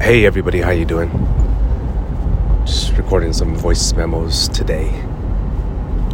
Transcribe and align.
Hey 0.00 0.24
everybody, 0.24 0.62
how 0.62 0.70
you 0.70 0.86
doing? 0.86 1.10
Just 2.64 2.96
recording 2.96 3.34
some 3.34 3.54
voice 3.54 3.92
memos 3.92 4.48
today. 4.48 4.88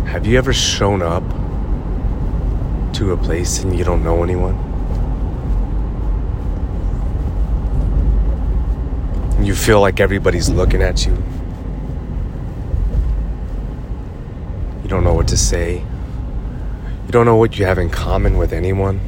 Have 0.07 0.27
you 0.27 0.37
ever 0.37 0.53
shown 0.53 1.03
up 1.03 1.23
to 2.95 3.13
a 3.13 3.17
place 3.17 3.61
and 3.61 3.79
you 3.79 3.85
don't 3.85 4.03
know 4.03 4.25
anyone? 4.25 4.57
You 9.41 9.55
feel 9.55 9.81
like 9.81 10.01
everybody's 10.01 10.51
looking 10.51 10.83
at 10.83 11.07
you. 11.07 11.13
You 14.83 14.89
don't 14.89 15.05
know 15.05 15.15
what 15.15 15.29
to 15.29 15.37
say. 15.37 15.77
You 15.79 17.13
don't 17.13 17.25
know 17.25 17.37
what 17.37 17.57
you 17.57 17.65
have 17.67 17.79
in 17.79 17.89
common 17.89 18.37
with 18.37 18.53
anyone. 18.53 19.01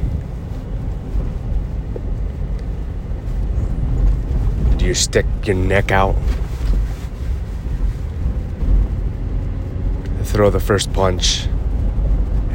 Do 4.77 4.78
you 4.89 4.95
stick 4.95 5.27
your 5.43 5.55
neck 5.55 5.91
out? 5.91 6.15
Throw 10.23 10.49
the 10.49 10.59
first 10.59 10.91
punch 10.93 11.45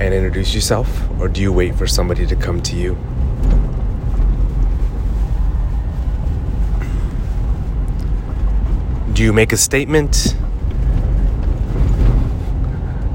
and 0.00 0.12
introduce 0.12 0.52
yourself? 0.52 0.88
Or 1.20 1.28
do 1.28 1.40
you 1.40 1.52
wait 1.52 1.76
for 1.76 1.86
somebody 1.86 2.26
to 2.26 2.34
come 2.34 2.60
to 2.62 2.74
you? 2.74 2.98
Do 9.12 9.22
you 9.22 9.32
make 9.32 9.52
a 9.52 9.56
statement? 9.56 10.34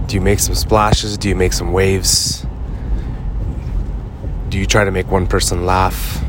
Do 0.08 0.16
you 0.16 0.22
make 0.22 0.40
some 0.40 0.56
splashes? 0.56 1.18
Do 1.18 1.28
you 1.28 1.36
make 1.36 1.52
some 1.52 1.74
waves? 1.74 2.46
Do 4.48 4.58
you 4.58 4.66
try 4.66 4.86
to 4.86 4.92
make 4.92 5.12
one 5.12 5.28
person 5.28 5.66
laugh? 5.66 6.24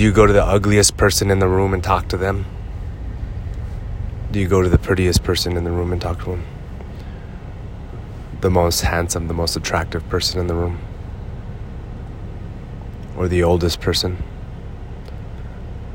Do 0.00 0.06
you 0.06 0.12
go 0.12 0.26
to 0.26 0.32
the 0.32 0.42
ugliest 0.42 0.96
person 0.96 1.30
in 1.30 1.40
the 1.40 1.46
room 1.46 1.74
and 1.74 1.84
talk 1.84 2.08
to 2.08 2.16
them? 2.16 2.46
Do 4.32 4.40
you 4.40 4.48
go 4.48 4.62
to 4.62 4.68
the 4.70 4.78
prettiest 4.78 5.22
person 5.22 5.58
in 5.58 5.64
the 5.64 5.70
room 5.70 5.92
and 5.92 6.00
talk 6.00 6.20
to 6.20 6.30
them? 6.30 6.46
The 8.40 8.48
most 8.48 8.80
handsome, 8.80 9.28
the 9.28 9.34
most 9.34 9.56
attractive 9.56 10.08
person 10.08 10.40
in 10.40 10.46
the 10.46 10.54
room? 10.54 10.78
or 13.14 13.28
the 13.28 13.42
oldest 13.42 13.82
person? 13.82 14.16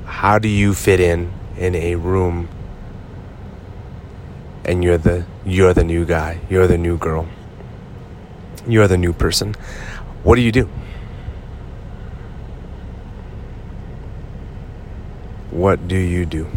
How 0.06 0.38
do 0.38 0.50
you 0.50 0.75
fit 0.75 1.00
in 1.00 1.34
in 1.58 1.73
a 1.73 1.95
room 1.95 2.47
and 4.66 4.84
you're 4.84 5.00
the 5.00 5.25
you're 5.47 5.73
the 5.73 5.84
new 5.84 6.06
guy, 6.06 6.42
you're 6.47 6.67
the 6.67 6.78
new 6.78 7.00
girl. 7.00 7.28
You're 8.67 8.88
the 8.88 9.00
new 9.00 9.14
person. 9.14 9.56
What 10.22 10.36
do 10.36 10.44
you 10.44 10.52
do? 10.52 10.69
What 15.56 15.88
do 15.88 15.95
you 15.95 16.25
do? 16.25 16.50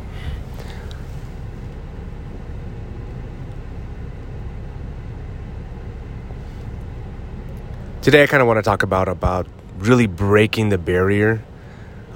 Today 8.03 8.25
I 8.25 8.27
kind 8.27 8.41
of 8.41 8.49
want 8.49 8.59
to 8.59 8.63
talk 8.63 8.83
about 8.83 9.07
about 9.07 9.47
really 9.77 10.09
breaking 10.09 10.71
the 10.71 10.79
barrier 10.79 11.45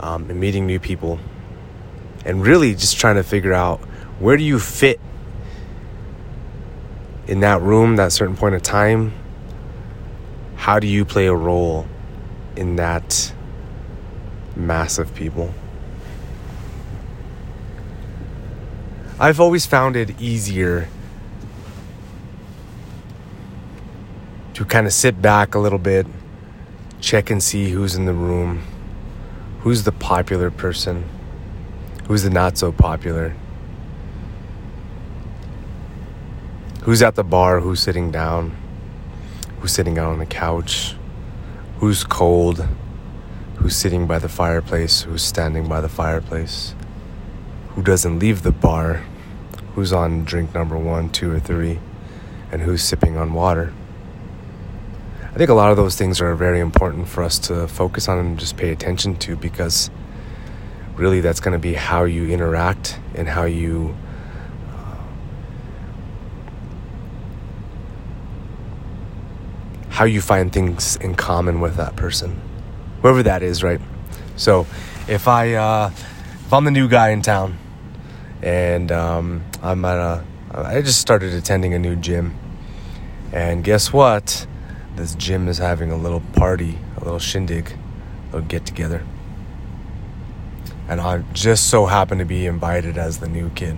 um, 0.00 0.28
and 0.28 0.40
meeting 0.40 0.66
new 0.66 0.80
people 0.80 1.20
and 2.24 2.44
really 2.44 2.74
just 2.74 2.98
trying 2.98 3.14
to 3.14 3.22
figure 3.22 3.52
out 3.52 3.78
where 4.18 4.36
do 4.36 4.42
you 4.42 4.58
fit 4.58 4.98
in 7.28 7.38
that 7.40 7.62
room 7.62 7.94
that 7.94 8.10
certain 8.10 8.34
point 8.34 8.56
of 8.56 8.62
time 8.62 9.12
how 10.56 10.80
do 10.80 10.88
you 10.88 11.04
play 11.04 11.28
a 11.28 11.34
role 11.34 11.86
in 12.56 12.74
that 12.74 13.32
mass 14.56 14.98
of 14.98 15.14
people 15.14 15.54
i've 19.22 19.40
always 19.40 19.64
found 19.64 19.96
it 19.96 20.20
easier 20.20 20.86
to 24.52 24.64
kind 24.66 24.86
of 24.86 24.92
sit 24.92 25.22
back 25.22 25.54
a 25.54 25.58
little 25.58 25.78
bit 25.78 26.06
check 27.02 27.30
and 27.30 27.42
see 27.42 27.70
who's 27.70 27.96
in 27.96 28.06
the 28.06 28.12
room, 28.12 28.62
who's 29.60 29.82
the 29.82 29.92
popular 29.92 30.50
person, 30.50 31.04
who's 32.06 32.22
the 32.22 32.30
not 32.30 32.56
so 32.56 32.70
popular, 32.70 33.34
who's 36.84 37.02
at 37.02 37.16
the 37.16 37.24
bar, 37.24 37.60
who's 37.60 37.80
sitting 37.80 38.12
down, 38.12 38.56
who's 39.58 39.72
sitting 39.72 39.98
out 39.98 40.12
on 40.12 40.20
the 40.20 40.26
couch, 40.26 40.94
who's 41.78 42.04
cold, 42.04 42.66
who's 43.56 43.76
sitting 43.76 44.06
by 44.06 44.18
the 44.18 44.28
fireplace, 44.28 45.02
who's 45.02 45.22
standing 45.22 45.68
by 45.68 45.80
the 45.80 45.88
fireplace, 45.88 46.74
who 47.70 47.82
doesn't 47.82 48.20
leave 48.20 48.42
the 48.42 48.52
bar, 48.52 49.02
who's 49.74 49.92
on 49.92 50.24
drink 50.24 50.54
number 50.54 50.76
one, 50.76 51.08
two, 51.10 51.30
or 51.32 51.40
three, 51.40 51.78
and 52.50 52.62
who's 52.62 52.82
sipping 52.82 53.16
on 53.16 53.32
water. 53.32 53.72
I 55.34 55.34
think 55.36 55.48
a 55.48 55.54
lot 55.54 55.70
of 55.70 55.78
those 55.78 55.96
things 55.96 56.20
are 56.20 56.34
very 56.34 56.60
important 56.60 57.08
for 57.08 57.22
us 57.22 57.38
to 57.40 57.66
focus 57.66 58.06
on 58.06 58.18
and 58.18 58.38
just 58.38 58.58
pay 58.58 58.70
attention 58.70 59.16
to 59.20 59.34
because 59.34 59.90
really 60.94 61.22
that's 61.22 61.40
going 61.40 61.52
to 61.52 61.58
be 61.58 61.72
how 61.72 62.04
you 62.04 62.28
interact 62.28 62.98
and 63.14 63.26
how 63.28 63.44
you 63.44 63.96
uh, 64.68 64.96
how 69.88 70.04
you 70.04 70.20
find 70.20 70.52
things 70.52 70.96
in 70.96 71.14
common 71.14 71.60
with 71.60 71.76
that 71.76 71.96
person 71.96 72.38
whoever 73.00 73.22
that 73.22 73.42
is 73.42 73.62
right 73.62 73.80
so 74.36 74.66
if 75.08 75.26
i 75.26 75.54
uh, 75.54 75.90
if 75.94 76.52
i'm 76.52 76.64
the 76.66 76.70
new 76.70 76.88
guy 76.88 77.08
in 77.08 77.22
town 77.22 77.56
and 78.42 78.92
um, 78.92 79.42
i'm 79.62 79.84
at 79.84 79.96
a 79.96 80.24
i 80.54 80.82
just 80.82 81.00
started 81.00 81.32
attending 81.32 81.72
a 81.72 81.78
new 81.78 81.96
gym 81.96 82.36
and 83.32 83.64
guess 83.64 83.92
what 83.92 84.46
this 84.94 85.14
gym 85.14 85.48
is 85.48 85.56
having 85.56 85.90
a 85.90 85.96
little 85.96 86.20
party, 86.34 86.78
a 86.98 87.04
little 87.04 87.18
shindig, 87.18 87.70
a 87.70 88.36
little 88.36 88.48
get 88.48 88.66
together. 88.66 89.04
And 90.86 91.00
I 91.00 91.22
just 91.32 91.70
so 91.70 91.86
happen 91.86 92.18
to 92.18 92.26
be 92.26 92.46
invited 92.46 92.98
as 92.98 93.18
the 93.18 93.28
new 93.28 93.48
kid. 93.50 93.76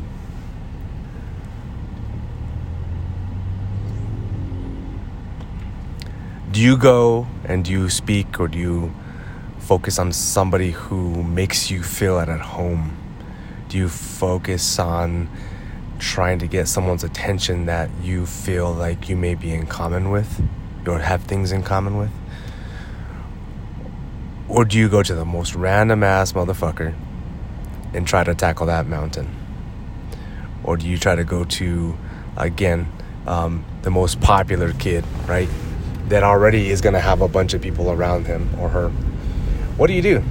Do 6.50 6.60
you 6.60 6.76
go 6.76 7.26
and 7.44 7.64
do 7.64 7.70
you 7.70 7.90
speak 7.90 8.40
or 8.40 8.48
do 8.48 8.58
you 8.58 8.94
focus 9.58 9.98
on 9.98 10.12
somebody 10.12 10.70
who 10.70 11.22
makes 11.22 11.70
you 11.70 11.82
feel 11.82 12.18
at 12.18 12.28
home? 12.28 12.96
Do 13.68 13.78
you 13.78 13.88
focus 13.88 14.78
on 14.78 15.28
trying 15.98 16.38
to 16.40 16.46
get 16.46 16.68
someone's 16.68 17.04
attention 17.04 17.66
that 17.66 17.90
you 18.02 18.26
feel 18.26 18.72
like 18.72 19.08
you 19.08 19.16
may 19.16 19.34
be 19.34 19.52
in 19.52 19.66
common 19.66 20.10
with? 20.10 20.42
or 20.88 20.98
have 20.98 21.22
things 21.22 21.52
in 21.52 21.62
common 21.62 21.96
with? 21.96 22.10
Or 24.48 24.64
do 24.64 24.78
you 24.78 24.88
go 24.88 25.02
to 25.02 25.14
the 25.14 25.24
most 25.24 25.54
random 25.54 26.02
ass 26.02 26.32
motherfucker 26.32 26.94
and 27.92 28.06
try 28.06 28.24
to 28.24 28.34
tackle 28.34 28.66
that 28.66 28.86
mountain? 28.86 29.34
Or 30.62 30.76
do 30.76 30.88
you 30.88 30.98
try 30.98 31.14
to 31.14 31.24
go 31.24 31.44
to, 31.44 31.96
again, 32.36 32.90
um, 33.26 33.64
the 33.82 33.90
most 33.90 34.20
popular 34.20 34.72
kid, 34.74 35.04
right? 35.26 35.48
That 36.08 36.22
already 36.22 36.70
is 36.70 36.80
going 36.80 36.92
to 36.92 37.00
have 37.00 37.22
a 37.22 37.28
bunch 37.28 37.54
of 37.54 37.62
people 37.62 37.90
around 37.90 38.26
him 38.26 38.50
or 38.58 38.68
her. 38.68 38.90
What 39.76 39.86
do 39.86 39.94
you 39.94 40.02
do? 40.02 40.22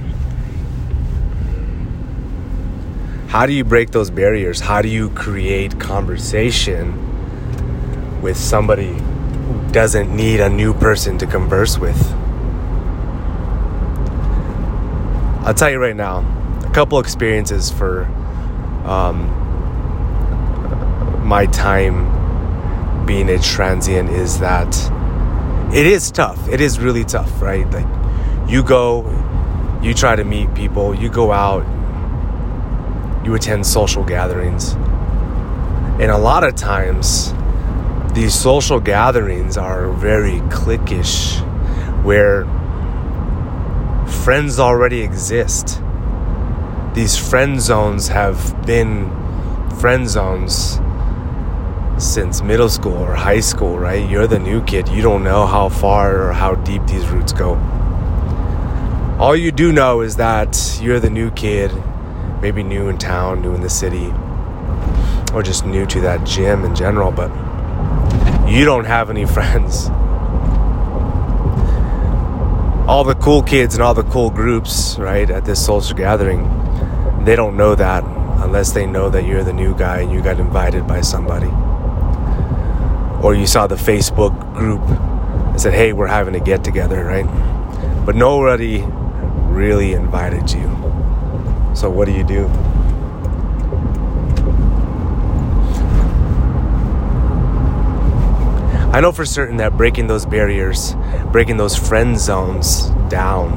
How 3.34 3.46
do 3.46 3.52
you 3.52 3.64
break 3.64 3.90
those 3.90 4.10
barriers? 4.10 4.60
How 4.60 4.80
do 4.80 4.88
you 4.88 5.10
create 5.10 5.80
conversation 5.80 6.94
with 8.22 8.36
somebody 8.36 8.92
who 8.94 9.72
doesn't 9.72 10.14
need 10.14 10.38
a 10.38 10.48
new 10.48 10.72
person 10.72 11.18
to 11.18 11.26
converse 11.26 11.76
with. 11.80 12.00
I'll 15.44 15.52
tell 15.52 15.68
you 15.68 15.80
right 15.80 15.96
now, 15.96 16.18
a 16.64 16.70
couple 16.72 17.00
experiences 17.00 17.72
for 17.72 18.04
um, 18.84 19.26
my 21.26 21.46
time 21.46 23.04
being 23.04 23.28
a 23.30 23.40
transient 23.40 24.10
is 24.10 24.38
that 24.38 24.72
it 25.74 25.86
is 25.86 26.12
tough. 26.12 26.48
It 26.48 26.60
is 26.60 26.78
really 26.78 27.04
tough, 27.04 27.42
right? 27.42 27.68
Like 27.72 28.48
you 28.48 28.62
go, 28.62 29.02
you 29.82 29.92
try 29.92 30.14
to 30.14 30.22
meet 30.24 30.54
people, 30.54 30.94
you 30.94 31.10
go 31.10 31.32
out, 31.32 31.66
you 33.24 33.34
attend 33.34 33.66
social 33.66 34.04
gatherings. 34.04 34.72
And 36.00 36.10
a 36.10 36.18
lot 36.18 36.44
of 36.44 36.54
times, 36.54 37.32
these 38.12 38.34
social 38.34 38.80
gatherings 38.80 39.56
are 39.56 39.90
very 39.92 40.40
cliquish 40.50 41.40
where 42.04 42.44
friends 44.24 44.58
already 44.58 45.00
exist. 45.00 45.80
These 46.94 47.16
friend 47.16 47.60
zones 47.60 48.08
have 48.08 48.66
been 48.66 49.10
friend 49.80 50.08
zones 50.08 50.80
since 51.98 52.42
middle 52.42 52.68
school 52.68 52.96
or 52.96 53.14
high 53.14 53.40
school, 53.40 53.78
right? 53.78 54.08
You're 54.08 54.26
the 54.26 54.38
new 54.38 54.62
kid. 54.64 54.88
You 54.88 55.02
don't 55.02 55.24
know 55.24 55.46
how 55.46 55.68
far 55.68 56.28
or 56.28 56.32
how 56.32 56.54
deep 56.56 56.86
these 56.86 57.06
roots 57.08 57.32
go. 57.32 57.54
All 59.18 59.36
you 59.36 59.52
do 59.52 59.72
know 59.72 60.00
is 60.00 60.16
that 60.16 60.78
you're 60.82 61.00
the 61.00 61.10
new 61.10 61.30
kid, 61.30 61.70
maybe 62.44 62.62
new 62.62 62.90
in 62.90 62.98
town, 62.98 63.40
new 63.40 63.54
in 63.54 63.62
the 63.62 63.70
city, 63.70 64.12
or 65.32 65.42
just 65.42 65.64
new 65.64 65.86
to 65.86 65.98
that 66.02 66.22
gym 66.26 66.62
in 66.62 66.74
general, 66.74 67.10
but 67.10 67.30
you 68.46 68.66
don't 68.66 68.84
have 68.84 69.08
any 69.08 69.24
friends. 69.36 69.88
All 72.86 73.02
the 73.02 73.14
cool 73.14 73.42
kids 73.42 73.74
and 73.74 73.82
all 73.82 73.94
the 73.94 74.02
cool 74.02 74.28
groups, 74.28 74.98
right, 74.98 75.30
at 75.30 75.46
this 75.46 75.64
social 75.64 75.96
gathering, 75.96 76.44
they 77.24 77.34
don't 77.34 77.56
know 77.56 77.74
that 77.76 78.04
unless 78.44 78.72
they 78.72 78.84
know 78.84 79.08
that 79.08 79.24
you're 79.24 79.42
the 79.42 79.54
new 79.54 79.74
guy 79.74 80.02
and 80.02 80.12
you 80.12 80.20
got 80.20 80.38
invited 80.38 80.86
by 80.86 81.00
somebody. 81.00 81.50
Or 83.24 83.34
you 83.34 83.46
saw 83.46 83.66
the 83.66 83.76
Facebook 83.76 84.38
group 84.52 84.82
and 84.82 85.58
said, 85.58 85.72
hey, 85.72 85.94
we're 85.94 86.08
having 86.08 86.34
a 86.34 86.40
get 86.40 86.62
together, 86.62 87.06
right? 87.06 87.24
But 88.04 88.16
nobody 88.16 88.84
really 89.48 89.94
invited 89.94 90.52
you. 90.52 90.73
So 91.74 91.90
what 91.90 92.06
do 92.06 92.12
you 92.12 92.24
do? 92.24 92.46
I 98.94 99.00
know 99.00 99.10
for 99.10 99.26
certain 99.26 99.56
that 99.56 99.76
breaking 99.76 100.06
those 100.06 100.24
barriers, 100.24 100.94
breaking 101.32 101.56
those 101.56 101.76
friend 101.76 102.16
zones 102.16 102.90
down 103.08 103.50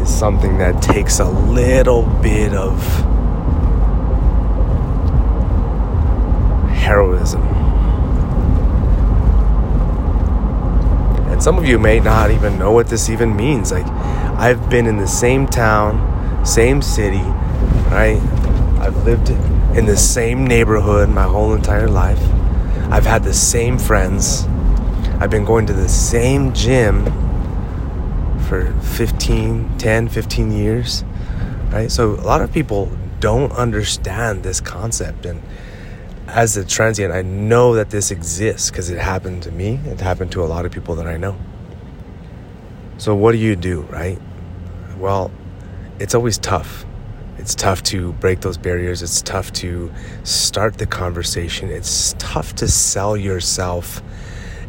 is 0.00 0.08
something 0.08 0.56
that 0.58 0.80
takes 0.80 1.18
a 1.18 1.28
little 1.28 2.04
bit 2.22 2.54
of 2.54 2.80
heroism. 6.70 7.47
And 11.38 11.44
some 11.44 11.56
of 11.56 11.66
you 11.66 11.78
may 11.78 12.00
not 12.00 12.32
even 12.32 12.58
know 12.58 12.72
what 12.72 12.88
this 12.88 13.08
even 13.08 13.36
means. 13.36 13.70
Like, 13.70 13.86
I've 13.86 14.68
been 14.68 14.88
in 14.88 14.96
the 14.96 15.06
same 15.06 15.46
town, 15.46 16.44
same 16.44 16.82
city, 16.82 17.22
right? 17.92 18.20
I've 18.80 18.96
lived 19.04 19.30
in 19.78 19.86
the 19.86 19.96
same 19.96 20.44
neighborhood 20.44 21.08
my 21.10 21.22
whole 21.22 21.54
entire 21.54 21.86
life. 21.86 22.20
I've 22.90 23.06
had 23.06 23.22
the 23.22 23.32
same 23.32 23.78
friends. 23.78 24.46
I've 25.20 25.30
been 25.30 25.44
going 25.44 25.66
to 25.66 25.72
the 25.72 25.88
same 25.88 26.52
gym 26.54 27.04
for 28.48 28.72
15, 28.80 29.78
10, 29.78 30.08
15 30.08 30.50
years, 30.50 31.04
right? 31.70 31.88
So 31.88 32.14
a 32.14 32.26
lot 32.26 32.42
of 32.42 32.52
people 32.52 32.90
don't 33.20 33.52
understand 33.52 34.42
this 34.42 34.60
concept. 34.60 35.24
And 35.24 35.40
as 36.28 36.56
a 36.56 36.64
transient, 36.64 37.12
I 37.12 37.22
know 37.22 37.74
that 37.74 37.90
this 37.90 38.10
exists 38.10 38.70
because 38.70 38.90
it 38.90 38.98
happened 38.98 39.42
to 39.44 39.50
me. 39.50 39.80
It 39.86 40.00
happened 40.00 40.32
to 40.32 40.42
a 40.42 40.46
lot 40.46 40.64
of 40.64 40.72
people 40.72 40.94
that 40.96 41.06
I 41.06 41.16
know. 41.16 41.36
So 42.98 43.14
what 43.14 43.32
do 43.32 43.38
you 43.38 43.56
do, 43.56 43.82
right? 43.82 44.20
Well, 44.98 45.30
it's 45.98 46.14
always 46.14 46.38
tough 46.38 46.84
it's 47.38 47.54
tough 47.54 47.84
to 47.84 48.12
break 48.14 48.40
those 48.40 48.58
barriers. 48.58 49.00
It's 49.00 49.22
tough 49.22 49.52
to 49.54 49.92
start 50.24 50.78
the 50.78 50.86
conversation. 50.86 51.70
It's 51.70 52.16
tough 52.18 52.54
to 52.56 52.66
sell 52.66 53.16
yourself 53.16 54.02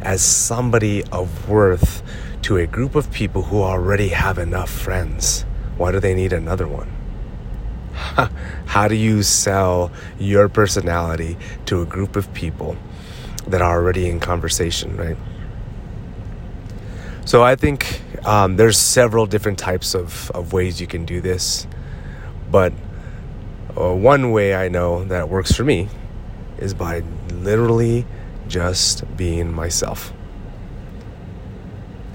as 0.02 0.22
somebody 0.22 1.02
of 1.12 1.48
worth 1.48 2.02
to 2.42 2.58
a 2.58 2.66
group 2.66 2.94
of 2.94 3.10
people 3.10 3.42
who 3.42 3.60
already 3.60 4.08
have 4.08 4.38
enough 4.38 4.70
friends. 4.70 5.44
Why 5.76 5.90
do 5.90 5.98
they 5.98 6.14
need 6.14 6.32
another 6.32 6.68
one? 6.68 6.99
How 8.66 8.88
do 8.88 8.94
you 8.94 9.22
sell 9.22 9.92
your 10.18 10.48
personality 10.48 11.36
to 11.66 11.82
a 11.82 11.86
group 11.86 12.16
of 12.16 12.32
people 12.34 12.76
that 13.46 13.60
are 13.60 13.78
already 13.78 14.08
in 14.08 14.20
conversation, 14.20 14.96
right? 14.96 15.16
So 17.24 17.42
I 17.42 17.56
think 17.56 18.00
um, 18.24 18.56
there's 18.56 18.78
several 18.78 19.26
different 19.26 19.58
types 19.58 19.94
of, 19.94 20.30
of 20.32 20.52
ways 20.52 20.80
you 20.80 20.86
can 20.86 21.04
do 21.04 21.20
this. 21.20 21.66
But 22.50 22.72
uh, 23.76 23.94
one 23.94 24.32
way 24.32 24.54
I 24.54 24.68
know 24.68 25.04
that 25.04 25.28
works 25.28 25.52
for 25.52 25.64
me 25.64 25.88
is 26.58 26.74
by 26.74 27.02
literally 27.32 28.06
just 28.48 29.04
being 29.16 29.52
myself. 29.52 30.12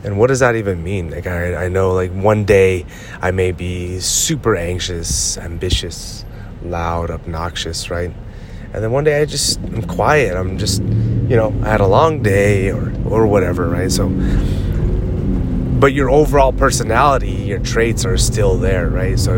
And 0.06 0.20
what 0.20 0.28
does 0.28 0.40
that 0.40 0.56
even 0.56 0.84
mean? 0.84 1.10
Like 1.10 1.26
I, 1.26 1.66
I 1.66 1.68
know 1.68 1.94
like 1.94 2.12
one 2.12 2.46
day 2.46 2.86
I 3.22 3.32
may 3.32 3.52
be 3.52 4.00
super 4.00 4.56
anxious, 4.56 5.36
ambitious, 5.40 6.24
loud, 6.64 7.10
obnoxious, 7.10 7.90
right? 7.90 8.12
And 8.72 8.84
then 8.84 8.92
one 8.92 9.04
day 9.04 9.20
I 9.20 9.26
just 9.26 9.58
I'm 9.60 9.82
quiet. 9.82 10.38
I'm 10.38 10.60
just, 10.60 10.84
you 10.84 11.36
know, 11.36 11.60
I 11.64 11.70
had 11.70 11.82
a 11.82 11.88
long 11.88 12.22
day 12.22 12.70
or 12.70 12.94
or 13.06 13.26
whatever, 13.26 13.68
right? 13.68 13.92
So 13.92 14.10
but 15.80 15.92
your 15.92 16.12
overall 16.12 16.54
personality, 16.54 17.32
your 17.32 17.60
traits 17.60 18.06
are 18.06 18.16
still 18.16 18.58
there, 18.60 18.90
right? 18.90 19.18
So 19.18 19.38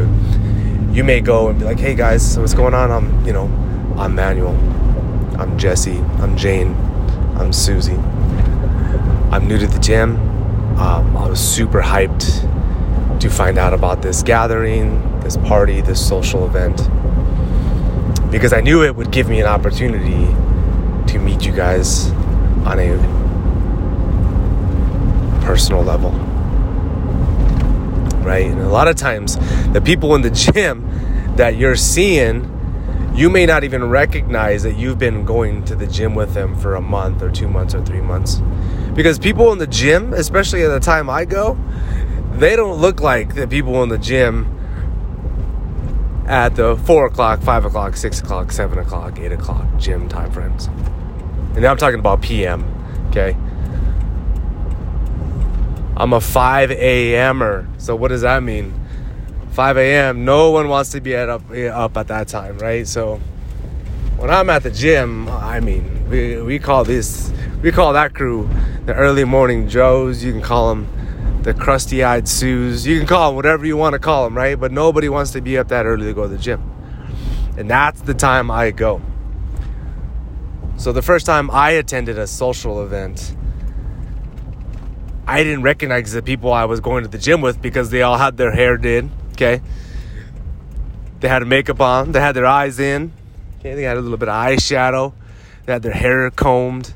you 0.91 1.05
may 1.05 1.21
go 1.21 1.47
and 1.47 1.59
be 1.59 1.63
like, 1.63 1.79
hey 1.79 1.95
guys, 1.95 2.37
what's 2.37 2.53
going 2.53 2.73
on? 2.73 2.91
I'm, 2.91 3.25
you 3.25 3.31
know, 3.31 3.45
I'm 3.97 4.15
Manuel. 4.15 4.55
I'm 5.39 5.57
Jesse. 5.57 5.97
I'm 6.19 6.35
Jane. 6.35 6.75
I'm 7.37 7.53
Susie. 7.53 7.95
I'm 9.31 9.47
new 9.47 9.57
to 9.57 9.67
the 9.67 9.79
gym. 9.79 10.36
Um, 10.79 11.17
I 11.17 11.27
was 11.27 11.39
super 11.39 11.81
hyped 11.81 13.19
to 13.19 13.29
find 13.29 13.57
out 13.57 13.73
about 13.73 14.01
this 14.01 14.21
gathering, 14.23 15.19
this 15.21 15.37
party, 15.37 15.81
this 15.81 16.05
social 16.05 16.45
event, 16.45 16.77
because 18.31 18.53
I 18.53 18.61
knew 18.61 18.83
it 18.83 18.95
would 18.95 19.11
give 19.11 19.27
me 19.27 19.39
an 19.39 19.47
opportunity 19.47 20.25
to 21.11 21.19
meet 21.19 21.45
you 21.45 21.51
guys 21.51 22.09
on 22.65 22.79
a 22.79 22.97
personal 25.43 25.81
level 25.81 26.11
right? 28.27 28.45
And 28.45 28.59
a 28.59 28.67
lot 28.67 28.89
of 28.89 28.97
times, 28.97 29.37
the 29.71 29.81
people 29.81 30.13
in 30.13 30.21
the 30.21 30.29
gym 30.53 31.35
that 31.37 31.55
you're 31.55 31.77
seeing, 31.77 32.53
you 33.15 33.29
may 33.29 33.45
not 33.45 33.63
even 33.63 33.89
recognize 33.89 34.63
that 34.63 34.75
you've 34.75 34.99
been 34.99 35.25
going 35.25 35.63
to 35.65 35.75
the 35.75 35.87
gym 35.87 36.13
with 36.13 36.33
them 36.33 36.55
for 36.55 36.75
a 36.75 36.81
month 36.81 37.23
or 37.23 37.31
two 37.31 37.47
months 37.47 37.73
or 37.73 37.83
three 37.83 38.01
months. 38.01 38.41
Because 38.97 39.19
people 39.19 39.51
in 39.51 39.59
the 39.59 39.67
gym, 39.67 40.11
especially 40.11 40.63
at 40.63 40.69
the 40.69 40.79
time 40.79 41.07
I 41.07 41.23
go, 41.23 41.55
they 42.33 42.55
don't 42.55 42.81
look 42.81 42.99
like 42.99 43.35
the 43.35 43.47
people 43.47 43.83
in 43.83 43.89
the 43.89 43.99
gym 43.99 44.47
at 46.25 46.55
the 46.55 46.75
four 46.77 47.05
o'clock, 47.05 47.43
five 47.43 47.63
o'clock, 47.63 47.95
six 47.95 48.19
o'clock, 48.19 48.51
seven 48.51 48.79
o'clock, 48.79 49.19
eight 49.19 49.31
o'clock 49.31 49.67
gym 49.77 50.09
time 50.09 50.31
frames. 50.31 50.65
And 50.65 51.61
now 51.61 51.69
I'm 51.69 51.77
talking 51.77 51.99
about 51.99 52.23
PM, 52.23 52.63
okay? 53.09 53.37
I'm 55.95 56.11
a 56.13 56.19
5 56.19 56.71
a.m.er. 56.71 57.67
So 57.77 57.95
what 57.95 58.07
does 58.07 58.21
that 58.21 58.41
mean? 58.41 58.73
5 59.51 59.77
a.m. 59.77 60.25
No 60.25 60.49
one 60.49 60.69
wants 60.69 60.89
to 60.93 61.01
be 61.01 61.15
at 61.15 61.29
up 61.29 61.43
up 61.51 61.97
at 61.97 62.07
that 62.07 62.29
time, 62.29 62.57
right? 62.57 62.87
So 62.87 63.17
when 64.17 64.31
I'm 64.31 64.49
at 64.49 64.63
the 64.63 64.71
gym, 64.71 65.29
I 65.29 65.59
mean, 65.59 66.09
we, 66.09 66.41
we 66.41 66.57
call 66.57 66.83
this 66.83 67.31
we 67.61 67.71
call 67.71 67.93
that 67.93 68.13
crew 68.13 68.47
the 68.85 68.93
early 68.93 69.23
morning 69.23 69.67
Joes. 69.67 70.23
You 70.23 70.31
can 70.31 70.41
call 70.41 70.69
them 70.69 71.41
the 71.41 71.53
crusty 71.53 72.03
eyed 72.03 72.27
Sues. 72.27 72.85
You 72.85 72.99
can 72.99 73.07
call 73.07 73.29
them 73.29 73.35
whatever 73.35 73.65
you 73.65 73.75
want 73.77 73.93
to 73.93 73.99
call 73.99 74.25
them, 74.25 74.37
right? 74.37 74.59
But 74.59 74.71
nobody 74.71 75.09
wants 75.09 75.31
to 75.31 75.41
be 75.41 75.57
up 75.57 75.69
that 75.69 75.85
early 75.85 76.05
to 76.05 76.13
go 76.13 76.23
to 76.23 76.29
the 76.29 76.37
gym. 76.37 76.61
And 77.57 77.69
that's 77.69 78.01
the 78.01 78.13
time 78.13 78.51
I 78.51 78.71
go. 78.71 79.01
So 80.77 80.91
the 80.91 81.01
first 81.01 81.25
time 81.25 81.49
I 81.49 81.71
attended 81.71 82.19
a 82.19 82.27
social 82.27 82.83
event, 82.83 83.35
I 85.25 85.43
didn't 85.43 85.63
recognize 85.63 86.11
the 86.11 86.21
people 86.21 86.53
I 86.53 86.65
was 86.65 86.79
going 86.79 87.03
to 87.03 87.09
the 87.09 87.17
gym 87.17 87.41
with 87.41 87.59
because 87.59 87.89
they 87.89 88.03
all 88.03 88.17
had 88.17 88.37
their 88.37 88.51
hair 88.51 88.77
did. 88.77 89.09
Okay. 89.31 89.61
They 91.19 91.27
had 91.27 91.45
makeup 91.47 91.81
on. 91.81 92.11
They 92.11 92.21
had 92.21 92.35
their 92.35 92.45
eyes 92.45 92.79
in. 92.79 93.11
Okay. 93.59 93.73
They 93.73 93.81
had 93.81 93.97
a 93.97 94.01
little 94.01 94.17
bit 94.17 94.29
of 94.29 94.35
eyeshadow. 94.35 95.13
They 95.65 95.73
had 95.73 95.81
their 95.81 95.93
hair 95.93 96.29
combed. 96.29 96.93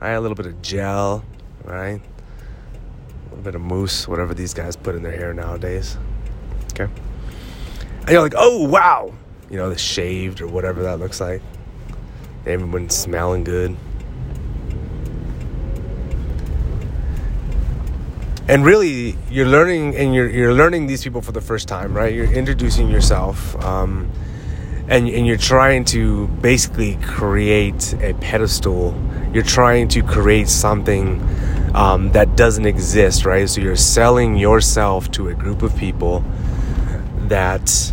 Right. 0.00 0.12
A 0.12 0.20
little 0.20 0.34
bit 0.34 0.46
of 0.46 0.60
gel. 0.62 1.24
Right. 1.64 2.00
A 2.00 3.24
little 3.28 3.44
bit 3.44 3.54
of 3.54 3.60
mousse, 3.60 4.08
whatever 4.08 4.34
these 4.34 4.54
guys 4.54 4.76
put 4.76 4.94
in 4.94 5.02
their 5.02 5.16
hair 5.16 5.34
nowadays. 5.34 5.96
Okay. 6.72 6.90
And 8.00 8.08
you're 8.08 8.22
like, 8.22 8.34
oh, 8.36 8.66
wow. 8.66 9.12
You 9.50 9.56
know, 9.56 9.68
the 9.68 9.78
shaved 9.78 10.40
or 10.40 10.46
whatever 10.46 10.82
that 10.84 10.98
looks 10.98 11.20
like. 11.20 11.42
They 12.44 12.56
smelling 12.88 13.44
good. 13.44 13.76
and 18.50 18.64
really 18.64 19.16
you're 19.30 19.46
learning 19.46 19.94
and 19.94 20.12
you're, 20.12 20.28
you're 20.28 20.52
learning 20.52 20.88
these 20.88 21.04
people 21.04 21.22
for 21.22 21.30
the 21.30 21.40
first 21.40 21.68
time 21.68 21.96
right 21.96 22.12
you're 22.12 22.32
introducing 22.32 22.90
yourself 22.90 23.54
um, 23.64 24.10
and, 24.90 25.08
and 25.08 25.26
you're 25.26 25.36
trying 25.36 25.84
to 25.86 26.26
basically 26.28 26.96
create 26.96 27.94
a 28.02 28.12
pedestal 28.14 28.94
you're 29.32 29.42
trying 29.42 29.88
to 29.88 30.02
create 30.02 30.48
something 30.48 31.20
um, 31.74 32.10
that 32.12 32.36
doesn't 32.36 32.66
exist 32.66 33.24
right 33.24 33.48
so 33.48 33.60
you're 33.60 33.76
selling 33.76 34.36
yourself 34.36 35.10
to 35.12 35.28
a 35.28 35.34
group 35.34 35.62
of 35.62 35.74
people 35.76 36.22
that 37.28 37.92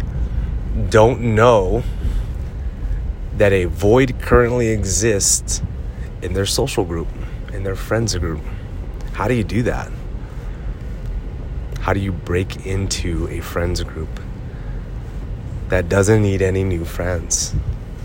don't 0.89 1.21
know 1.21 1.83
that 3.37 3.53
a 3.53 3.65
void 3.65 4.19
currently 4.19 4.69
exists 4.69 5.61
in 6.21 6.33
their 6.33 6.45
social 6.45 6.83
group, 6.83 7.07
in 7.53 7.63
their 7.63 7.75
friends 7.75 8.15
group. 8.15 8.41
How 9.13 9.27
do 9.27 9.35
you 9.35 9.43
do 9.43 9.61
that? 9.63 9.91
How 11.79 11.93
do 11.93 11.99
you 11.99 12.11
break 12.11 12.65
into 12.65 13.27
a 13.29 13.39
friends 13.41 13.81
group 13.83 14.09
that 15.69 15.89
doesn't 15.89 16.21
need 16.21 16.41
any 16.41 16.63
new 16.63 16.85
friends? 16.85 17.53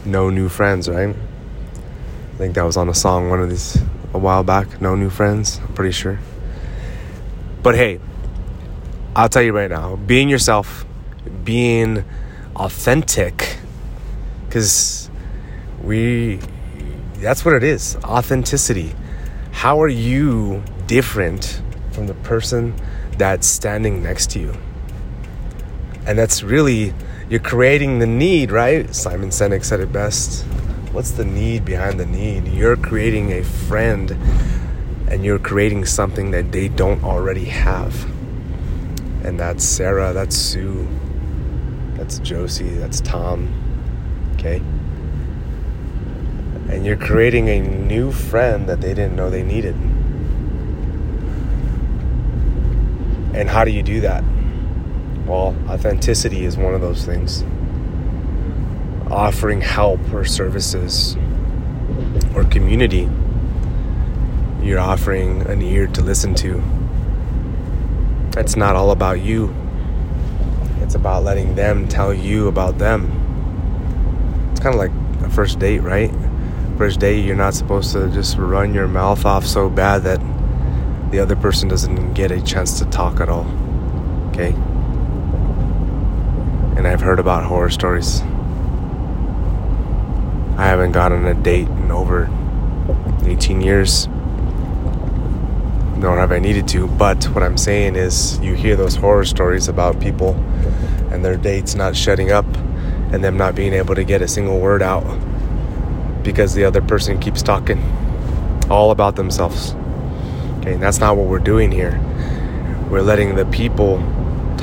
No 0.04 0.30
new 0.30 0.48
friends, 0.48 0.88
right? 0.88 1.14
I 1.14 2.36
think 2.36 2.54
that 2.54 2.64
was 2.64 2.76
on 2.76 2.88
a 2.88 2.94
song 2.94 3.30
one 3.30 3.40
of 3.40 3.50
these 3.50 3.80
a 4.14 4.18
while 4.18 4.42
back. 4.42 4.80
No 4.80 4.94
new 4.94 5.10
friends, 5.10 5.58
I'm 5.58 5.72
pretty 5.74 5.92
sure. 5.92 6.18
But 7.62 7.76
hey, 7.76 8.00
I'll 9.14 9.28
tell 9.28 9.42
you 9.42 9.52
right 9.52 9.70
now, 9.70 9.96
being 9.96 10.28
yourself, 10.28 10.84
being 11.44 12.04
authentic, 12.56 13.56
because 14.46 15.10
we, 15.82 16.40
that's 17.16 17.44
what 17.44 17.54
it 17.54 17.62
is 17.62 17.96
authenticity. 18.04 18.94
How 19.52 19.80
are 19.80 19.88
you 19.88 20.62
different 20.86 21.62
from 21.92 22.06
the 22.06 22.14
person 22.14 22.74
that's 23.18 23.46
standing 23.46 24.02
next 24.02 24.30
to 24.32 24.40
you? 24.40 24.54
And 26.04 26.18
that's 26.18 26.42
really, 26.42 26.94
you're 27.32 27.40
creating 27.40 27.98
the 27.98 28.06
need, 28.06 28.50
right? 28.50 28.94
Simon 28.94 29.30
Sinek 29.30 29.64
said 29.64 29.80
it 29.80 29.90
best. 29.90 30.44
What's 30.92 31.12
the 31.12 31.24
need 31.24 31.64
behind 31.64 31.98
the 31.98 32.04
need? 32.04 32.46
You're 32.46 32.76
creating 32.76 33.32
a 33.32 33.42
friend 33.42 34.10
and 35.08 35.24
you're 35.24 35.38
creating 35.38 35.86
something 35.86 36.30
that 36.32 36.52
they 36.52 36.68
don't 36.68 37.02
already 37.02 37.46
have. 37.46 38.04
And 39.24 39.40
that's 39.40 39.64
Sarah, 39.64 40.12
that's 40.12 40.36
Sue, 40.36 40.86
that's 41.94 42.18
Josie, 42.18 42.74
that's 42.74 43.00
Tom. 43.00 43.48
Okay? 44.34 44.58
And 46.68 46.84
you're 46.84 46.98
creating 46.98 47.48
a 47.48 47.60
new 47.62 48.12
friend 48.12 48.68
that 48.68 48.82
they 48.82 48.92
didn't 48.92 49.16
know 49.16 49.30
they 49.30 49.42
needed. 49.42 49.74
And 53.34 53.48
how 53.48 53.64
do 53.64 53.70
you 53.70 53.82
do 53.82 54.02
that? 54.02 54.22
Well, 55.26 55.56
authenticity 55.68 56.44
is 56.44 56.56
one 56.56 56.74
of 56.74 56.80
those 56.80 57.04
things 57.04 57.44
offering 59.12 59.60
help 59.60 60.00
or 60.12 60.24
services 60.24 61.16
or 62.34 62.44
community, 62.44 63.08
you're 64.62 64.80
offering 64.80 65.42
an 65.42 65.60
ear 65.60 65.86
to 65.86 66.00
listen 66.00 66.34
to. 66.34 66.62
It's 68.38 68.56
not 68.56 68.74
all 68.74 68.90
about 68.90 69.20
you, 69.20 69.54
it's 70.80 70.94
about 70.94 71.24
letting 71.24 71.54
them 71.54 71.88
tell 71.88 72.14
you 72.14 72.48
about 72.48 72.78
them. 72.78 73.10
It's 74.50 74.60
kind 74.60 74.74
of 74.74 74.78
like 74.80 74.92
a 75.22 75.30
first 75.30 75.58
date, 75.58 75.80
right? 75.80 76.10
First 76.78 77.00
date, 77.00 77.24
you're 77.24 77.36
not 77.36 77.54
supposed 77.54 77.92
to 77.92 78.08
just 78.10 78.38
run 78.38 78.72
your 78.72 78.88
mouth 78.88 79.26
off 79.26 79.44
so 79.46 79.68
bad 79.68 80.04
that 80.04 80.20
the 81.10 81.18
other 81.18 81.36
person 81.36 81.68
doesn't 81.68 82.14
get 82.14 82.30
a 82.30 82.40
chance 82.42 82.78
to 82.78 82.86
talk 82.86 83.20
at 83.20 83.28
all. 83.28 83.46
Okay? 84.28 84.54
And 86.76 86.86
I've 86.86 87.00
heard 87.00 87.18
about 87.18 87.44
horror 87.44 87.70
stories 87.70 88.22
I 90.62 90.66
haven't 90.66 90.92
gotten 90.92 91.26
a 91.26 91.34
date 91.34 91.66
in 91.66 91.90
over 91.90 92.30
18 93.24 93.62
years. 93.62 94.06
Nor 95.96 96.18
have 96.18 96.30
I 96.30 96.38
needed 96.38 96.68
to, 96.68 96.86
but 96.86 97.24
what 97.34 97.42
I'm 97.42 97.56
saying 97.56 97.96
is 97.96 98.38
you 98.38 98.54
hear 98.54 98.76
those 98.76 98.94
horror 98.94 99.24
stories 99.24 99.66
about 99.66 99.98
people 99.98 100.34
and 101.10 101.24
their 101.24 101.36
dates 101.36 101.74
not 101.74 101.96
shutting 101.96 102.30
up 102.30 102.44
and 103.12 103.24
them 103.24 103.36
not 103.36 103.54
being 103.54 103.72
able 103.72 103.94
to 103.94 104.04
get 104.04 104.20
a 104.22 104.28
single 104.28 104.60
word 104.60 104.82
out 104.82 105.02
because 106.22 106.54
the 106.54 106.64
other 106.64 106.82
person 106.82 107.18
keeps 107.18 107.42
talking 107.42 107.82
all 108.70 108.90
about 108.90 109.16
themselves. 109.16 109.74
Okay, 110.60 110.74
and 110.74 110.82
that's 110.82 111.00
not 111.00 111.16
what 111.16 111.26
we're 111.26 111.38
doing 111.38 111.72
here. 111.72 111.98
We're 112.90 113.02
letting 113.02 113.36
the 113.36 113.46
people 113.46 113.98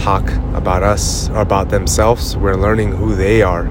talk 0.03 0.29
about 0.53 0.83
us 0.83 1.29
or 1.29 1.41
about 1.41 1.69
themselves. 1.69 2.35
We're 2.35 2.55
learning 2.55 2.93
who 2.93 3.15
they 3.15 3.41
are 3.41 3.65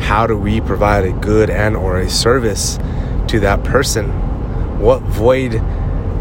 how 0.00 0.26
do 0.26 0.36
we 0.36 0.60
provide 0.60 1.04
a 1.04 1.12
good 1.12 1.50
and 1.50 1.76
or 1.76 1.98
a 1.98 2.08
service 2.08 2.78
to 3.26 3.40
that 3.40 3.62
person 3.64 4.08
what 4.80 5.02
void 5.02 5.52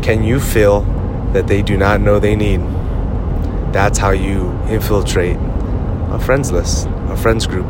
can 0.02 0.24
you 0.24 0.40
fill 0.40 0.82
that 1.34 1.48
they 1.48 1.62
do 1.62 1.78
not 1.78 2.02
know 2.02 2.20
they 2.20 2.36
need 2.36 2.60
that's 3.72 3.98
how 3.98 4.12
you 4.12 4.50
infiltrate 4.68 5.38
a 6.12 6.20
friends 6.20 6.52
list 6.52 6.88
a 7.10 7.18
friends 7.18 7.46
group 7.48 7.68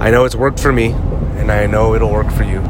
I 0.00 0.10
know 0.10 0.24
it's 0.24 0.34
worked 0.34 0.58
for 0.58 0.72
me, 0.72 0.92
and 1.36 1.52
I 1.52 1.66
know 1.66 1.94
it'll 1.94 2.10
work 2.10 2.32
for 2.32 2.42
you. 2.42 2.60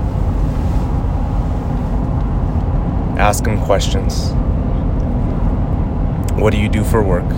Ask 3.21 3.45
them 3.45 3.61
questions. 3.61 4.31
What 6.41 6.55
do 6.55 6.59
you 6.59 6.71
do 6.71 6.83
for 6.83 7.03
work? 7.03 7.31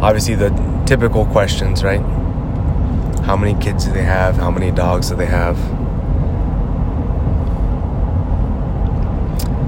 Obviously, 0.00 0.34
the 0.36 0.48
typical 0.86 1.26
questions, 1.26 1.84
right? 1.84 2.00
How 3.26 3.36
many 3.36 3.60
kids 3.62 3.84
do 3.84 3.92
they 3.92 4.04
have? 4.04 4.36
How 4.36 4.50
many 4.50 4.70
dogs 4.70 5.10
do 5.10 5.16
they 5.16 5.26
have? 5.26 5.58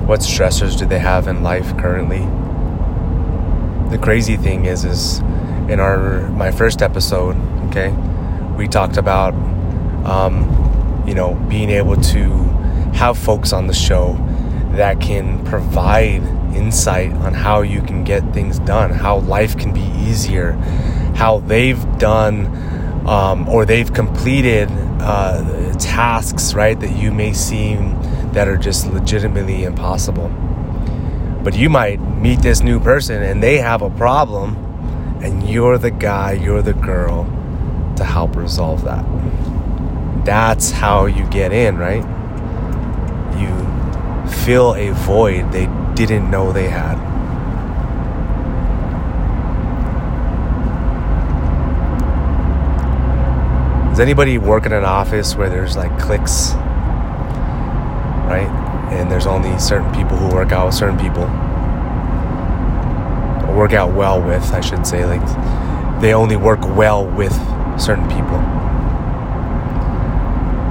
What 0.09 0.21
stressors 0.21 0.79
do 0.79 0.87
they 0.87 0.99
have 0.99 1.29
in 1.29 1.43
life 1.43 1.77
currently? 1.77 2.21
The 3.95 4.03
crazy 4.03 4.39
thing 4.39 4.65
is, 4.65 4.87
is 4.87 5.19
in 5.69 5.79
our 5.79 6.23
my 6.31 6.51
first 6.51 6.81
episode, 6.81 7.37
okay, 7.67 7.91
we 8.57 8.67
talked 8.67 8.97
about, 8.97 9.35
um, 10.07 11.05
you 11.07 11.15
know, 11.15 11.35
being 11.51 11.69
able 11.69 11.97
to 11.97 12.31
have 12.95 13.19
folks 13.19 13.53
on 13.53 13.67
the 13.67 13.75
show 13.75 14.17
that 14.77 15.01
can 15.01 15.45
provide 15.45 16.23
insight 16.55 17.13
on 17.13 17.35
how 17.35 17.63
you 17.63 17.83
can 17.83 18.05
get 18.05 18.23
things 18.33 18.59
done, 18.61 18.91
how 18.91 19.19
life 19.19 19.57
can 19.57 19.73
be 19.73 19.83
easier, 19.99 20.53
how 21.15 21.39
they've 21.41 21.83
done 21.99 22.47
um, 23.07 23.49
or 23.49 23.65
they've 23.65 23.93
completed 23.93 24.69
uh, 25.01 25.75
tasks, 25.79 26.55
right, 26.55 26.79
that 26.81 26.97
you 26.97 27.11
may 27.13 27.33
seem 27.33 28.01
that 28.33 28.49
are 28.49 28.57
just 28.57 28.87
legitimately 28.87 29.65
impossible. 29.65 30.29
But 31.43 31.57
you 31.57 31.69
might 31.69 32.01
meet 32.01 32.41
this 32.41 32.63
new 32.63 32.79
person 32.79 33.23
and 33.23 33.43
they 33.43 33.59
have 33.59 33.83
a 33.83 33.91
problem, 33.91 34.57
and 35.23 35.49
you're 35.49 35.79
the 35.79 35.91
guy, 35.91 36.33
you're 36.33 36.63
the 36.63 36.75
girl 36.75 37.25
to 37.97 38.05
help 38.05 38.37
resolve 38.37 38.85
that. 38.85 39.05
That's 40.25 40.71
how 40.71 41.07
you 41.07 41.27
get 41.27 41.53
in, 41.53 41.77
right? 41.79 42.05
Fill 44.33 44.75
a 44.75 44.91
void 44.91 45.53
they 45.53 45.67
didn't 45.95 46.29
know 46.29 46.53
they 46.53 46.69
had. 46.69 46.97
Does 53.91 54.01
anybody 54.01 54.39
work 54.39 54.67
in 54.67 54.73
an 54.73 54.85
office 54.85 55.37
where 55.37 55.49
there's 55.49 55.77
like 55.77 55.97
cliques, 55.99 56.55
right? 58.27 58.49
And 58.91 59.09
there's 59.11 59.27
only 59.27 59.57
certain 59.61 59.93
people 59.95 60.17
who 60.17 60.35
work 60.35 60.51
out 60.51 60.67
with 60.67 60.75
certain 60.75 60.99
people, 60.99 61.23
or 63.49 63.57
work 63.57 63.75
out 63.75 63.95
well 63.95 64.21
with, 64.21 64.51
I 64.53 64.61
should 64.61 64.87
say. 64.87 65.05
Like 65.05 65.23
they 66.01 66.15
only 66.15 66.37
work 66.37 66.61
well 66.77 67.07
with 67.07 67.35
certain 67.81 68.09
people. 68.09 68.39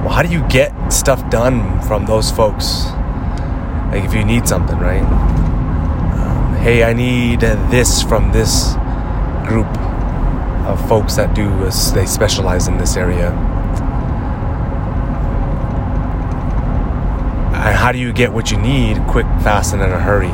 Well, 0.02 0.10
how 0.10 0.22
do 0.22 0.28
you 0.28 0.42
get 0.48 0.92
stuff 0.92 1.30
done 1.30 1.80
from 1.82 2.04
those 2.04 2.30
folks? 2.30 2.88
Like 3.92 4.04
if 4.04 4.14
you 4.14 4.24
need 4.24 4.48
something, 4.48 4.78
right? 4.78 5.02
Um, 5.02 6.54
hey, 6.62 6.82
I 6.82 6.94
need 6.94 7.40
this 7.40 8.02
from 8.02 8.32
this 8.32 8.72
group 9.46 9.66
of 10.66 10.88
folks 10.88 11.16
that 11.16 11.34
do 11.34 11.50
this, 11.58 11.90
they 11.90 12.06
specialize 12.06 12.68
in 12.68 12.78
this 12.78 12.96
area. 12.96 13.28
And 17.52 17.76
how 17.76 17.92
do 17.92 17.98
you 17.98 18.14
get 18.14 18.32
what 18.32 18.50
you 18.50 18.56
need 18.56 18.96
quick, 19.08 19.26
fast, 19.44 19.74
and 19.74 19.82
in 19.82 19.90
a 19.90 20.00
hurry? 20.00 20.32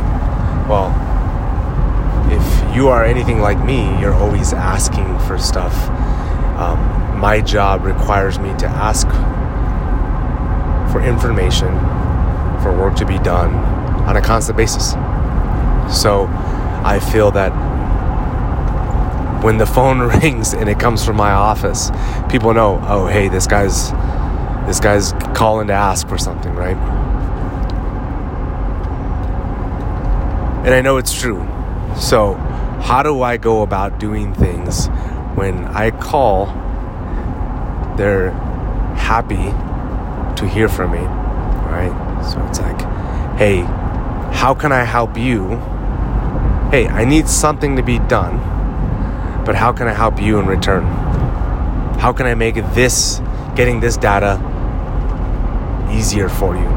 Well, 0.68 0.94
if 2.30 2.76
you 2.76 2.86
are 2.86 3.04
anything 3.04 3.40
like 3.40 3.58
me, 3.64 4.00
you're 4.00 4.14
always 4.14 4.52
asking 4.52 5.18
for 5.26 5.36
stuff. 5.36 5.74
Um, 6.60 6.78
my 7.18 7.40
job 7.40 7.82
requires 7.82 8.38
me 8.38 8.56
to 8.58 8.66
ask 8.66 9.08
for 10.92 11.02
information 11.02 11.74
for 12.62 12.76
work 12.76 12.96
to 12.96 13.06
be 13.06 13.18
done 13.18 13.54
on 14.06 14.16
a 14.16 14.22
constant 14.22 14.56
basis. 14.56 14.92
So 15.90 16.26
I 16.84 17.00
feel 17.12 17.30
that 17.32 17.52
when 19.42 19.58
the 19.58 19.66
phone 19.66 20.00
rings 20.20 20.52
and 20.52 20.68
it 20.68 20.78
comes 20.78 21.04
from 21.04 21.16
my 21.16 21.32
office, 21.32 21.90
people 22.28 22.52
know, 22.54 22.80
oh 22.88 23.06
hey, 23.06 23.28
this 23.28 23.46
guy's 23.46 23.90
this 24.66 24.80
guy's 24.80 25.12
calling 25.34 25.68
to 25.68 25.72
ask 25.72 26.06
for 26.08 26.18
something, 26.18 26.54
right? 26.54 26.76
And 30.64 30.74
I 30.74 30.82
know 30.82 30.98
it's 30.98 31.18
true. 31.18 31.38
So 31.96 32.34
how 32.82 33.02
do 33.02 33.22
I 33.22 33.38
go 33.38 33.62
about 33.62 33.98
doing 33.98 34.34
things 34.34 34.88
when 35.34 35.64
I 35.66 35.90
call, 35.90 36.46
they're 37.96 38.30
happy 38.96 39.36
to 40.36 40.46
hear 40.46 40.68
from 40.68 40.92
me, 40.92 40.98
right? 40.98 42.07
So 42.22 42.44
it's 42.46 42.60
like, 42.60 42.80
hey, 43.36 43.60
how 44.32 44.54
can 44.54 44.72
I 44.72 44.84
help 44.84 45.16
you? 45.16 45.56
Hey, 46.70 46.86
I 46.88 47.04
need 47.04 47.28
something 47.28 47.76
to 47.76 47.82
be 47.82 47.98
done, 47.98 48.38
but 49.44 49.54
how 49.54 49.72
can 49.72 49.88
I 49.88 49.92
help 49.92 50.20
you 50.20 50.38
in 50.38 50.46
return? 50.46 50.84
How 51.98 52.12
can 52.12 52.26
I 52.26 52.34
make 52.34 52.54
this, 52.74 53.20
getting 53.56 53.80
this 53.80 53.96
data, 53.96 54.38
easier 55.90 56.28
for 56.28 56.54
you? 56.54 56.68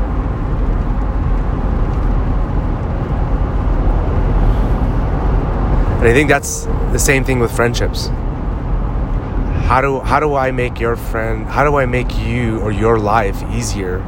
And 6.01 6.09
I 6.09 6.13
think 6.13 6.29
that's 6.29 6.65
the 6.91 6.97
same 6.97 7.23
thing 7.23 7.39
with 7.39 7.55
friendships. 7.55 8.07
How 9.67 9.81
do 9.81 9.99
how 9.99 10.19
do 10.19 10.33
I 10.33 10.49
make 10.49 10.79
your 10.79 10.95
friend 10.95 11.45
how 11.45 11.63
do 11.63 11.75
I 11.75 11.85
make 11.85 12.17
you 12.17 12.59
or 12.61 12.71
your 12.71 12.97
life 12.97 13.43
easier? 13.51 14.01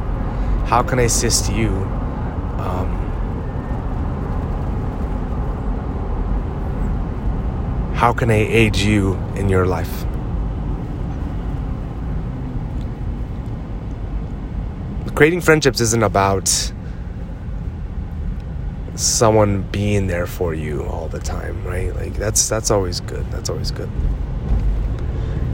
How 0.66 0.82
can 0.82 0.98
I 0.98 1.02
assist 1.02 1.52
you? 1.52 1.68
Um, 2.58 2.88
how 7.94 8.12
can 8.12 8.30
I 8.30 8.36
aid 8.36 8.76
you 8.76 9.14
in 9.36 9.48
your 9.48 9.66
life? 9.66 10.04
Creating 15.14 15.40
friendships 15.40 15.80
isn't 15.80 16.02
about 16.02 16.72
someone 18.96 19.62
being 19.70 20.06
there 20.06 20.26
for 20.26 20.54
you 20.54 20.82
all 20.84 21.08
the 21.08 21.18
time, 21.18 21.64
right? 21.64 21.94
Like 21.94 22.14
that's 22.14 22.48
that's 22.48 22.70
always 22.70 23.00
good. 23.00 23.30
That's 23.30 23.50
always 23.50 23.70
good. 23.70 23.90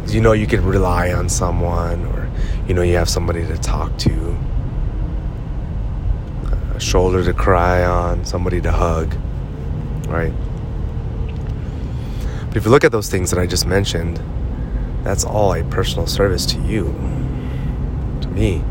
You 0.07 0.21
know 0.21 0.33
you 0.33 0.47
can 0.47 0.65
rely 0.65 1.13
on 1.13 1.29
someone 1.29 2.07
or 2.07 2.31
you 2.67 2.75
know 2.75 2.83
you 2.83 2.97
have 2.97 3.09
somebody 3.09 3.47
to 3.47 3.59
talk 3.59 3.97
to. 3.99 4.37
Shoulder 6.81 7.23
to 7.25 7.35
cry 7.35 7.85
on, 7.85 8.25
somebody 8.25 8.61
to 8.63 8.73
hug, 8.73 9.15
right? 10.09 10.33
But 12.49 12.57
if 12.57 12.65
you 12.65 12.71
look 12.71 12.85
at 12.85 12.91
those 12.91 13.09
things 13.09 13.31
that 13.31 13.39
I 13.39 13.47
just 13.47 13.67
mentioned, 13.67 14.21
that's 15.05 15.23
all 15.25 15.55
a 15.55 15.63
personal 15.65 16.07
service 16.07 16.47
to 16.47 16.59
you. 16.63 16.85
To 18.23 18.29
me, 18.29 18.65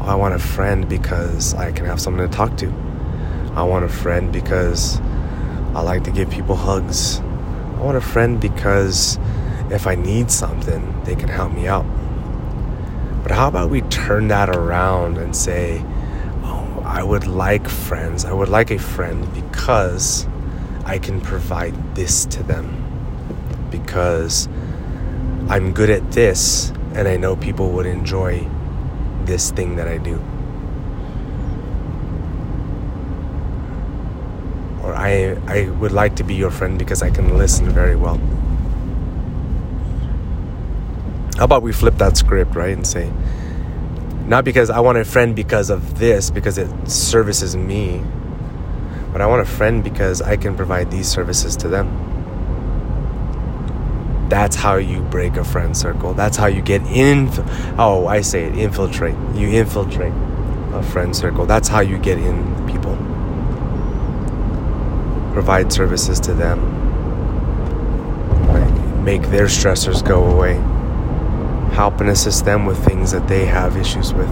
oh, 0.00 0.06
I 0.06 0.14
want 0.14 0.34
a 0.34 0.38
friend 0.38 0.88
because 0.88 1.54
I 1.54 1.72
can 1.72 1.86
have 1.86 2.00
someone 2.00 2.28
to 2.28 2.36
talk 2.36 2.56
to. 2.58 2.66
I 3.54 3.62
want 3.62 3.84
a 3.84 3.88
friend 3.88 4.30
because 4.30 5.00
I 5.74 5.80
like 5.80 6.04
to 6.04 6.10
give 6.10 6.30
people 6.30 6.56
hugs. 6.56 7.20
I 7.20 7.80
want 7.80 7.96
a 7.96 8.00
friend 8.02 8.40
because 8.40 9.18
if 9.70 9.86
I 9.86 9.94
need 9.94 10.30
something, 10.30 11.02
they 11.04 11.16
can 11.16 11.28
help 11.28 11.52
me 11.52 11.66
out. 11.66 11.86
But 13.22 13.32
how 13.32 13.48
about 13.48 13.70
we 13.70 13.80
turn 13.80 14.28
that 14.28 14.50
around 14.50 15.16
and 15.16 15.34
say, 15.34 15.82
I 16.94 17.02
would 17.02 17.26
like 17.26 17.68
friends. 17.68 18.24
I 18.24 18.32
would 18.32 18.48
like 18.48 18.70
a 18.70 18.78
friend 18.78 19.26
because 19.34 20.28
I 20.86 21.00
can 21.00 21.20
provide 21.20 21.74
this 21.96 22.24
to 22.26 22.42
them. 22.44 22.68
Because 23.68 24.46
I'm 25.48 25.72
good 25.72 25.90
at 25.90 26.12
this 26.12 26.70
and 26.94 27.08
I 27.08 27.16
know 27.16 27.34
people 27.34 27.72
would 27.72 27.86
enjoy 27.86 28.48
this 29.24 29.50
thing 29.50 29.74
that 29.74 29.88
I 29.88 29.98
do. 29.98 30.14
Or 34.84 34.94
I, 34.94 35.36
I 35.48 35.70
would 35.80 35.90
like 35.90 36.14
to 36.16 36.22
be 36.22 36.34
your 36.34 36.52
friend 36.52 36.78
because 36.78 37.02
I 37.02 37.10
can 37.10 37.36
listen 37.36 37.68
very 37.70 37.96
well. 37.96 38.20
How 41.38 41.44
about 41.44 41.62
we 41.62 41.72
flip 41.72 41.96
that 41.96 42.16
script, 42.16 42.54
right? 42.54 42.76
And 42.76 42.86
say, 42.86 43.12
not 44.26 44.44
because 44.44 44.70
I 44.70 44.80
want 44.80 44.98
a 44.98 45.04
friend 45.04 45.34
because 45.34 45.70
of 45.70 45.98
this, 45.98 46.30
because 46.30 46.58
it 46.58 46.70
services 46.88 47.56
me, 47.56 48.02
but 49.12 49.20
I 49.20 49.26
want 49.26 49.42
a 49.42 49.50
friend 49.50 49.84
because 49.84 50.22
I 50.22 50.36
can 50.36 50.56
provide 50.56 50.90
these 50.90 51.08
services 51.08 51.56
to 51.58 51.68
them. 51.68 51.88
That's 54.28 54.56
how 54.56 54.76
you 54.76 55.00
break 55.02 55.36
a 55.36 55.44
friend 55.44 55.76
circle. 55.76 56.14
That's 56.14 56.36
how 56.36 56.46
you 56.46 56.62
get 56.62 56.82
in. 56.86 57.28
Oh, 57.78 58.06
I 58.08 58.22
say 58.22 58.44
it 58.44 58.56
infiltrate. 58.56 59.14
You 59.34 59.48
infiltrate 59.48 60.12
a 60.72 60.82
friend 60.82 61.14
circle. 61.14 61.46
That's 61.46 61.68
how 61.68 61.80
you 61.80 61.98
get 61.98 62.18
in 62.18 62.66
people 62.66 62.96
provide 65.34 65.72
services 65.72 66.20
to 66.20 66.32
them, 66.32 66.60
make 69.04 69.22
their 69.22 69.46
stressors 69.46 70.02
go 70.02 70.24
away, 70.24 70.54
help 71.74 72.00
and 72.00 72.08
assist 72.08 72.44
them 72.44 72.64
with 72.64 72.82
things 72.84 73.10
that 73.10 73.26
they 73.26 73.44
have 73.44 73.76
issues 73.76 74.14
with. 74.14 74.30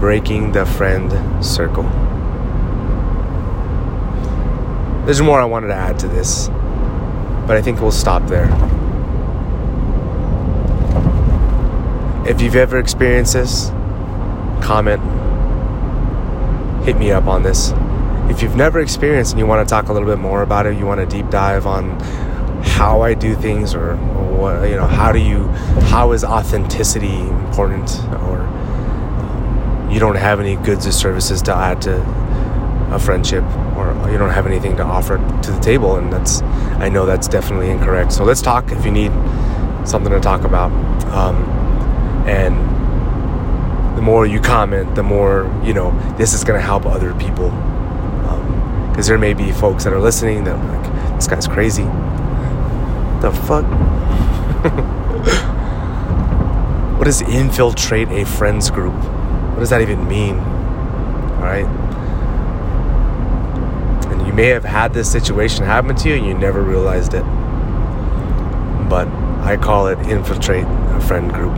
Breaking 0.00 0.50
the 0.52 0.66
friend 0.66 1.10
circle. 1.44 1.84
There's 5.04 5.22
more 5.22 5.40
I 5.40 5.44
wanted 5.44 5.68
to 5.68 5.74
add 5.74 5.98
to 6.00 6.08
this, 6.08 6.48
but 7.46 7.56
I 7.56 7.62
think 7.62 7.80
we'll 7.80 7.92
stop 7.92 8.26
there. 8.26 8.48
If 12.26 12.40
you've 12.42 12.56
ever 12.56 12.78
experienced 12.78 13.34
this, 13.34 13.68
comment, 14.62 15.00
hit 16.84 16.96
me 16.96 17.12
up 17.12 17.26
on 17.26 17.42
this. 17.42 17.72
If 18.30 18.42
you've 18.42 18.56
never 18.56 18.80
experienced 18.80 19.32
and 19.32 19.38
you 19.38 19.46
want 19.46 19.66
to 19.66 19.70
talk 19.70 19.88
a 19.88 19.92
little 19.92 20.08
bit 20.08 20.18
more 20.18 20.42
about 20.42 20.66
it, 20.66 20.76
you 20.78 20.86
want 20.86 21.00
to 21.00 21.06
deep 21.06 21.30
dive 21.30 21.66
on 21.66 22.00
how 22.62 23.02
I 23.02 23.14
do 23.14 23.34
things 23.34 23.74
or, 23.74 23.96
what, 23.96 24.68
you 24.68 24.76
know, 24.76 24.86
how 24.86 25.12
do 25.12 25.20
you, 25.20 25.48
how 25.88 26.12
is 26.12 26.24
authenticity 26.24 27.20
important? 27.20 27.90
Or 28.22 28.40
you 29.90 30.00
don't 30.00 30.16
have 30.16 30.40
any 30.40 30.56
goods 30.56 30.86
or 30.86 30.92
services 30.92 31.42
to 31.42 31.54
add 31.54 31.82
to 31.82 32.00
a 32.92 32.98
friendship 32.98 33.44
or 33.76 33.92
you 34.10 34.18
don't 34.18 34.30
have 34.30 34.46
anything 34.46 34.76
to 34.76 34.82
offer 34.82 35.18
to 35.42 35.50
the 35.50 35.60
table 35.60 35.96
and 35.96 36.12
that's 36.12 36.42
i 36.82 36.88
know 36.88 37.06
that's 37.06 37.28
definitely 37.28 37.70
incorrect. 37.70 38.12
So 38.12 38.24
let's 38.24 38.42
talk 38.42 38.70
if 38.72 38.84
you 38.84 38.90
need 38.90 39.12
something 39.86 40.12
to 40.12 40.20
talk 40.20 40.42
about. 40.42 40.72
Um, 41.06 41.36
and 42.26 42.56
the 43.96 44.02
more 44.02 44.26
you 44.26 44.40
comment, 44.40 44.94
the 44.94 45.02
more, 45.02 45.50
you 45.64 45.74
know, 45.74 45.92
this 46.16 46.34
is 46.34 46.44
going 46.44 46.58
to 46.58 46.64
help 46.64 46.86
other 46.86 47.14
people. 47.14 47.50
Because 48.94 49.08
there 49.08 49.18
may 49.18 49.34
be 49.34 49.50
folks 49.50 49.82
that 49.82 49.92
are 49.92 49.98
listening 49.98 50.44
that 50.44 50.56
are 50.56 50.78
like, 50.78 51.16
this 51.16 51.26
guy's 51.26 51.48
crazy. 51.48 51.82
The 51.82 53.36
fuck? 53.44 53.64
what 56.96 57.06
does 57.06 57.20
infiltrate 57.22 58.06
a 58.10 58.24
friends 58.24 58.70
group? 58.70 58.94
What 58.94 59.58
does 59.58 59.70
that 59.70 59.80
even 59.80 60.06
mean? 60.06 60.38
All 60.38 61.42
right? 61.42 61.66
And 64.12 64.24
you 64.28 64.32
may 64.32 64.46
have 64.50 64.62
had 64.62 64.94
this 64.94 65.10
situation 65.10 65.64
happen 65.64 65.96
to 65.96 66.08
you 66.08 66.14
and 66.14 66.24
you 66.24 66.34
never 66.34 66.62
realized 66.62 67.14
it. 67.14 67.24
But 68.88 69.08
I 69.42 69.58
call 69.60 69.88
it 69.88 69.98
infiltrate 70.08 70.66
a 70.66 71.00
friend 71.00 71.32
group. 71.32 71.52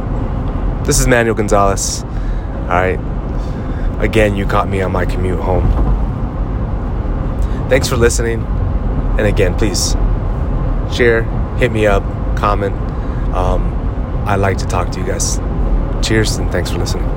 This 0.87 1.01
is 1.01 1.07
Manuel 1.07 1.35
Gonzales. 1.35 2.03
All 2.03 2.68
right. 2.68 2.99
Again, 4.01 4.37
you 4.37 4.46
caught 4.46 4.70
me 4.70 4.81
on 4.81 4.90
my 4.90 5.05
commute 5.05 5.38
home. 5.38 6.05
Thanks 7.68 7.88
for 7.88 7.96
listening. 7.96 8.42
And 9.18 9.26
again, 9.26 9.57
please 9.57 9.92
share, 10.94 11.24
hit 11.59 11.72
me 11.72 11.87
up, 11.87 12.02
comment. 12.37 12.74
Um, 13.35 13.72
I 14.26 14.37
like 14.37 14.59
to 14.59 14.66
talk 14.66 14.90
to 14.90 15.00
you 15.00 15.07
guys. 15.07 15.38
Cheers 16.07 16.37
and 16.37 16.50
thanks 16.50 16.70
for 16.70 16.79
listening. 16.79 17.15